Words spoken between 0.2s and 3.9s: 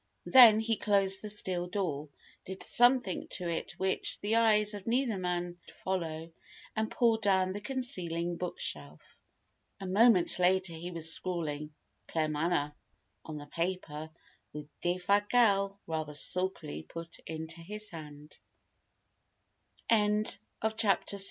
Then he closed the steel door, did something to it